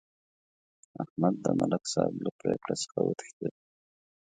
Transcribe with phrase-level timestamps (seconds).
[1.03, 3.51] احمد د ملک صاحب له پرېکړې څخه وتښتېدا.